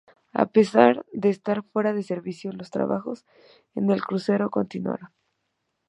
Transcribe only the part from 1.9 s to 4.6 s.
de servicio, los trabajos en el crucero